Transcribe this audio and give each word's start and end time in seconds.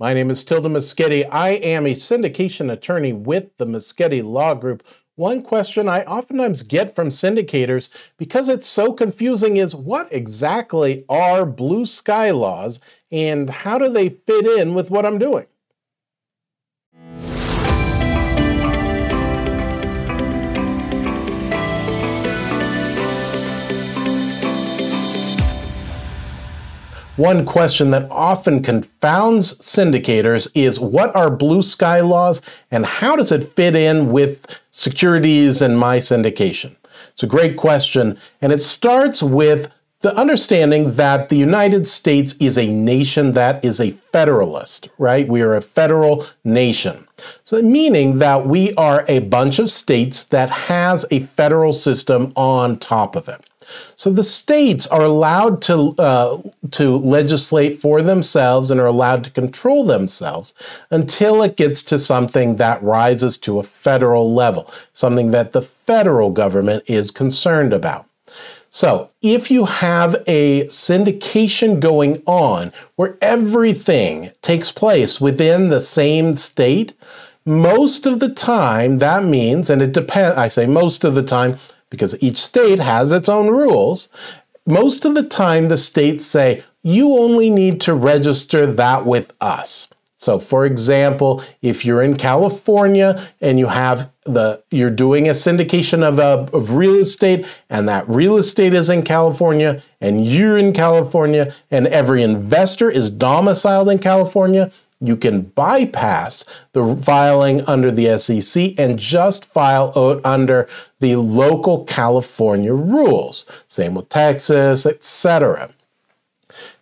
My 0.00 0.14
name 0.14 0.30
is 0.30 0.42
Tilden 0.42 0.72
Moschetti. 0.72 1.28
I 1.30 1.50
am 1.50 1.86
a 1.86 1.92
syndication 1.92 2.72
attorney 2.72 3.12
with 3.12 3.56
the 3.58 3.66
Moschetti 3.66 4.24
Law 4.24 4.54
Group. 4.54 4.82
One 5.16 5.42
question 5.42 5.86
I 5.86 6.02
oftentimes 6.04 6.62
get 6.62 6.96
from 6.96 7.10
syndicators, 7.10 7.90
because 8.16 8.48
it's 8.48 8.66
so 8.66 8.94
confusing, 8.94 9.58
is 9.58 9.74
what 9.74 10.10
exactly 10.10 11.04
are 11.10 11.44
blue 11.44 11.84
sky 11.84 12.30
laws 12.30 12.80
and 13.12 13.50
how 13.50 13.78
do 13.78 13.90
they 13.90 14.08
fit 14.08 14.46
in 14.46 14.74
with 14.74 14.90
what 14.90 15.04
I'm 15.04 15.18
doing? 15.18 15.46
One 27.16 27.44
question 27.44 27.90
that 27.90 28.10
often 28.10 28.62
confounds 28.62 29.58
syndicators 29.58 30.50
is 30.54 30.80
what 30.80 31.14
are 31.14 31.28
blue 31.28 31.62
sky 31.62 32.00
laws 32.00 32.40
and 32.70 32.86
how 32.86 33.16
does 33.16 33.30
it 33.30 33.52
fit 33.52 33.76
in 33.76 34.10
with 34.10 34.58
securities 34.70 35.60
and 35.60 35.78
my 35.78 35.98
syndication? 35.98 36.74
It's 37.12 37.22
a 37.22 37.26
great 37.26 37.58
question, 37.58 38.18
and 38.40 38.50
it 38.50 38.62
starts 38.62 39.22
with 39.22 39.70
the 40.00 40.16
understanding 40.16 40.92
that 40.92 41.28
the 41.28 41.36
United 41.36 41.86
States 41.86 42.34
is 42.40 42.56
a 42.56 42.72
nation 42.72 43.32
that 43.32 43.62
is 43.62 43.78
a 43.78 43.90
federalist, 43.90 44.88
right? 44.96 45.28
We 45.28 45.42
are 45.42 45.54
a 45.54 45.60
federal 45.60 46.24
nation. 46.44 47.06
So 47.44 47.60
meaning 47.60 48.20
that 48.20 48.46
we 48.46 48.72
are 48.76 49.04
a 49.06 49.18
bunch 49.18 49.58
of 49.58 49.70
states 49.70 50.22
that 50.24 50.48
has 50.48 51.04
a 51.10 51.20
federal 51.20 51.74
system 51.74 52.32
on 52.36 52.78
top 52.78 53.16
of 53.16 53.28
it. 53.28 53.44
So 53.96 54.10
the 54.10 54.22
states 54.22 54.86
are 54.86 55.02
allowed 55.02 55.62
to 55.62 55.94
uh, 55.98 56.38
to 56.72 56.96
legislate 56.96 57.80
for 57.80 58.02
themselves 58.02 58.70
and 58.70 58.80
are 58.80 58.86
allowed 58.86 59.24
to 59.24 59.30
control 59.30 59.84
themselves 59.84 60.54
until 60.90 61.42
it 61.42 61.56
gets 61.56 61.82
to 61.84 61.98
something 61.98 62.56
that 62.56 62.82
rises 62.82 63.38
to 63.38 63.58
a 63.58 63.62
federal 63.62 64.34
level, 64.34 64.72
something 64.92 65.30
that 65.32 65.52
the 65.52 65.62
federal 65.62 66.30
government 66.30 66.84
is 66.86 67.10
concerned 67.10 67.72
about. 67.72 68.06
So, 68.74 69.10
if 69.20 69.50
you 69.50 69.66
have 69.66 70.16
a 70.26 70.64
syndication 70.64 71.78
going 71.78 72.22
on 72.24 72.72
where 72.96 73.18
everything 73.20 74.30
takes 74.40 74.72
place 74.72 75.20
within 75.20 75.68
the 75.68 75.78
same 75.78 76.32
state, 76.32 76.94
most 77.44 78.06
of 78.06 78.18
the 78.18 78.32
time 78.32 78.96
that 78.98 79.24
means, 79.24 79.68
and 79.68 79.82
it 79.82 79.92
depends, 79.92 80.38
I 80.38 80.48
say 80.48 80.66
most 80.66 81.04
of 81.04 81.14
the 81.14 81.22
time, 81.22 81.56
because 81.92 82.20
each 82.22 82.38
state 82.38 82.80
has 82.80 83.12
its 83.12 83.28
own 83.28 83.48
rules. 83.48 84.08
Most 84.66 85.04
of 85.04 85.14
the 85.14 85.22
time, 85.22 85.68
the 85.68 85.76
states 85.76 86.24
say, 86.24 86.64
you 86.82 87.12
only 87.18 87.50
need 87.50 87.82
to 87.82 87.92
register 87.92 88.66
that 88.66 89.04
with 89.04 89.30
us. 89.42 89.88
So 90.16 90.38
for 90.38 90.64
example, 90.64 91.42
if 91.60 91.84
you're 91.84 92.02
in 92.02 92.16
California 92.16 93.22
and 93.40 93.58
you 93.58 93.66
have 93.66 94.10
the 94.24 94.62
you're 94.70 94.88
doing 94.88 95.28
a 95.28 95.32
syndication 95.32 96.02
of, 96.02 96.18
a, 96.18 96.48
of 96.56 96.70
real 96.70 96.94
estate 96.94 97.44
and 97.68 97.88
that 97.88 98.08
real 98.08 98.36
estate 98.36 98.72
is 98.72 98.88
in 98.88 99.02
California 99.02 99.82
and 100.00 100.24
you're 100.24 100.56
in 100.56 100.72
California 100.72 101.52
and 101.70 101.88
every 101.88 102.22
investor 102.22 102.88
is 102.88 103.10
domiciled 103.10 103.90
in 103.90 103.98
California, 103.98 104.70
you 105.02 105.16
can 105.16 105.42
bypass 105.42 106.44
the 106.72 106.96
filing 106.96 107.62
under 107.62 107.90
the 107.90 108.16
SEC 108.18 108.78
and 108.78 108.98
just 108.98 109.46
file 109.46 109.92
out 109.96 110.24
under 110.24 110.68
the 111.00 111.16
local 111.16 111.84
California 111.84 112.72
rules. 112.72 113.44
Same 113.66 113.94
with 113.94 114.08
Texas, 114.08 114.86
etc. 114.86 115.70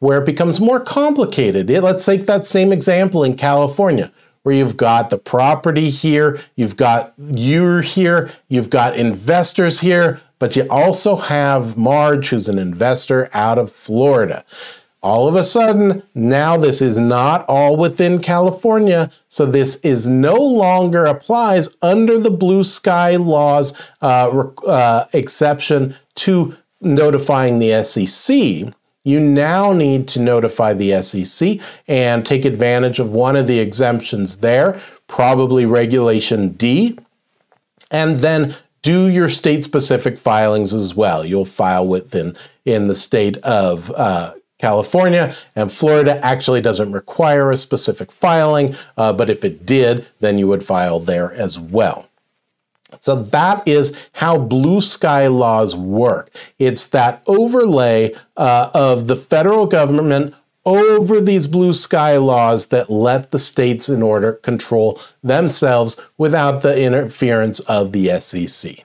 Where 0.00 0.20
it 0.20 0.26
becomes 0.26 0.60
more 0.60 0.80
complicated, 0.80 1.70
eh, 1.70 1.80
let's 1.80 2.04
take 2.04 2.26
that 2.26 2.44
same 2.44 2.72
example 2.72 3.22
in 3.22 3.36
California 3.36 4.12
where 4.42 4.54
you've 4.54 4.76
got 4.76 5.10
the 5.10 5.18
property 5.18 5.90
here, 5.90 6.40
you've 6.56 6.76
got 6.76 7.12
you 7.18 7.78
here, 7.78 8.30
you've 8.48 8.70
got 8.70 8.96
investors 8.96 9.80
here, 9.80 10.20
but 10.38 10.56
you 10.56 10.66
also 10.70 11.16
have 11.16 11.76
Marge, 11.76 12.30
who's 12.30 12.48
an 12.48 12.58
investor 12.58 13.28
out 13.34 13.58
of 13.58 13.70
Florida 13.70 14.44
all 15.02 15.28
of 15.28 15.36
a 15.36 15.44
sudden, 15.44 16.02
now 16.14 16.56
this 16.56 16.82
is 16.82 16.98
not 16.98 17.44
all 17.48 17.76
within 17.76 18.20
California, 18.20 19.10
so 19.28 19.46
this 19.46 19.76
is 19.76 20.08
no 20.08 20.34
longer 20.34 21.06
applies 21.06 21.68
under 21.82 22.18
the 22.18 22.30
blue 22.30 22.64
sky 22.64 23.14
laws 23.16 23.72
uh, 24.02 24.28
uh, 24.66 25.06
exception 25.12 25.94
to 26.16 26.56
notifying 26.80 27.58
the 27.58 27.82
SEC. 27.84 28.74
You 29.04 29.20
now 29.20 29.72
need 29.72 30.08
to 30.08 30.20
notify 30.20 30.74
the 30.74 31.00
SEC 31.00 31.60
and 31.86 32.26
take 32.26 32.44
advantage 32.44 32.98
of 32.98 33.12
one 33.12 33.36
of 33.36 33.46
the 33.46 33.60
exemptions 33.60 34.38
there, 34.38 34.80
probably 35.06 35.64
Regulation 35.64 36.50
D, 36.50 36.98
and 37.90 38.18
then 38.18 38.54
do 38.82 39.08
your 39.08 39.28
state 39.28 39.64
specific 39.64 40.18
filings 40.18 40.74
as 40.74 40.94
well. 40.94 41.24
You'll 41.24 41.44
file 41.44 41.86
within 41.86 42.34
in 42.64 42.86
the 42.86 42.94
state 42.94 43.36
of 43.38 43.90
uh, 43.92 44.34
California, 44.58 45.34
and 45.54 45.72
Florida 45.72 46.24
actually 46.24 46.60
doesn't 46.60 46.92
require 46.92 47.50
a 47.50 47.56
specific 47.56 48.10
filing, 48.10 48.74
uh, 48.96 49.12
but 49.12 49.30
if 49.30 49.44
it 49.44 49.64
did, 49.64 50.06
then 50.20 50.38
you 50.38 50.48
would 50.48 50.62
file 50.62 51.00
there 51.00 51.32
as 51.32 51.58
well. 51.58 52.08
So 53.00 53.16
that 53.16 53.66
is 53.68 53.96
how 54.12 54.38
blue 54.38 54.80
sky 54.80 55.26
laws 55.26 55.76
work. 55.76 56.30
It's 56.58 56.86
that 56.88 57.22
overlay 57.26 58.14
uh, 58.36 58.70
of 58.74 59.06
the 59.06 59.16
federal 59.16 59.66
government 59.66 60.34
over 60.64 61.20
these 61.20 61.46
blue 61.46 61.72
sky 61.72 62.16
laws 62.16 62.66
that 62.66 62.90
let 62.90 63.30
the 63.30 63.38
states 63.38 63.88
in 63.88 64.02
order 64.02 64.34
control 64.34 65.00
themselves 65.22 65.96
without 66.18 66.62
the 66.62 66.82
interference 66.82 67.60
of 67.60 67.92
the 67.92 68.20
SEC. 68.20 68.84